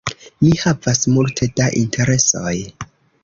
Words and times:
Mi 0.45 0.53
havas 0.61 1.01
multe 1.17 1.49
da 1.61 1.67
interesoj. 1.81 2.57